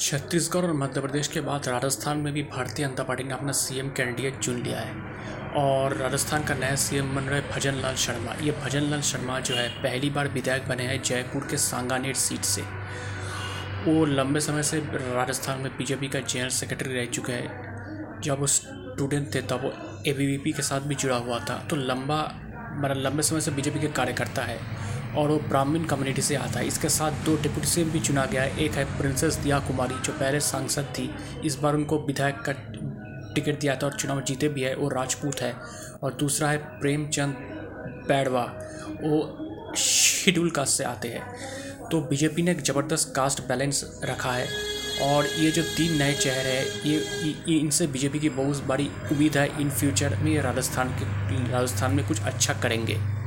[0.00, 3.88] छत्तीसगढ़ और मध्य प्रदेश के बाद राजस्थान में भी भारतीय जनता पार्टी ने अपना सीएम
[3.88, 4.94] कैंडिडेट चुन लिया है।
[5.56, 9.54] और राजस्थान का नया सीएम बन रहा भजन लाल शर्मा। ये भजन लाल शर्मा जो
[9.54, 12.62] है, पहली बार विधायक बने हैं जयपुर के सांगानेर सीट से।
[13.84, 14.78] वो लंबे समय से
[15.14, 19.72] राजस्थान में बीजेपी का जनरल सेक्रेटरी रह चुके हैं। जब वो स्टूडेंट थे, तब वो
[20.06, 22.40] ए के साथ भी जुड़ा हुआ था। तो लंबा
[22.74, 24.58] मतलब लंबे समय से बीजेपी के कार्यकर्ता है।
[25.16, 28.42] और वो ब्राह्मण कम्युनिटी से आता है। इसके साथ दो डिप्टी सीएम भी चुना गया
[28.42, 31.10] है। एक है प्रिंसेस दिया कुमारी जो पहले सांसद थी।
[31.44, 32.52] इस बार उनको विधायक का
[33.34, 35.54] टिकट दिया था और चुनाव जीते भी है। वो राजपूत है।
[36.02, 37.36] और दूसरा है प्रेमचंद
[38.08, 38.42] बैडवा
[39.02, 41.34] वो शेड्यूल कास्ट से आते हैं।
[41.90, 44.48] तो बीजेपी ने एक ज़बरदस्त कास्ट बैलेंस रखा है।
[45.02, 46.96] और ये जो तीन नए चेहरे हैं ये,
[47.48, 51.04] ये इनसे बीजेपी की बहुत बड़ी उम्मीद है। इन फ्यूचर में ये राजस्थान के
[51.52, 53.19] राजस्थान में कुछ अच्छा करेंगे।